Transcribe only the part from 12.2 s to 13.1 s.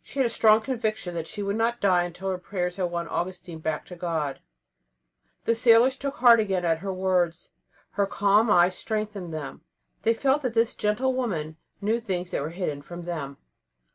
that were hidden from